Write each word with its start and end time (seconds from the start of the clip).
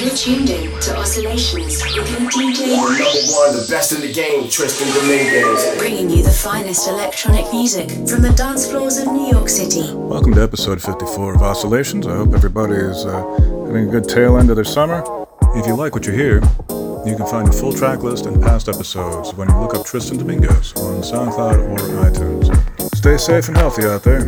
You're 0.00 0.10
tuned 0.10 0.48
in 0.48 0.80
to 0.82 0.96
Oscillations 0.96 1.82
with 1.82 1.96
your 1.96 2.04
DJ. 2.04 2.76
Number 2.76 3.02
one, 3.34 3.52
the 3.56 3.66
best 3.68 3.90
in 3.90 4.00
the 4.00 4.12
game, 4.12 4.48
Tristan 4.48 4.86
Dominguez. 4.94 5.76
Bringing 5.76 6.08
you 6.08 6.22
the 6.22 6.30
finest 6.30 6.86
electronic 6.86 7.52
music 7.52 7.88
from 8.06 8.22
the 8.22 8.32
dance 8.36 8.70
floors 8.70 8.98
of 8.98 9.12
New 9.12 9.26
York 9.26 9.48
City. 9.48 9.92
Welcome 9.92 10.34
to 10.34 10.42
episode 10.42 10.80
54 10.80 11.34
of 11.34 11.42
Oscillations. 11.42 12.06
I 12.06 12.14
hope 12.14 12.32
everybody 12.32 12.74
is 12.74 13.04
uh, 13.06 13.22
having 13.66 13.88
a 13.88 13.90
good 13.90 14.08
tail 14.08 14.38
end 14.38 14.50
of 14.50 14.54
their 14.54 14.64
summer. 14.64 15.02
If 15.56 15.66
you 15.66 15.74
like 15.74 15.94
what 15.94 16.06
you 16.06 16.12
hear, 16.12 16.36
you 17.04 17.16
can 17.16 17.26
find 17.26 17.48
a 17.48 17.52
full 17.52 17.72
track 17.72 18.04
list 18.04 18.26
and 18.26 18.40
past 18.40 18.68
episodes 18.68 19.34
when 19.34 19.48
you 19.48 19.58
look 19.58 19.74
up 19.74 19.84
Tristan 19.84 20.18
Dominguez 20.18 20.74
on 20.76 21.02
SoundCloud 21.02 21.70
or 21.70 21.78
iTunes. 22.08 22.94
Stay 22.94 23.16
safe 23.16 23.48
and 23.48 23.56
healthy 23.56 23.84
out 23.84 24.04
there. 24.04 24.20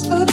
I'm 0.00 0.28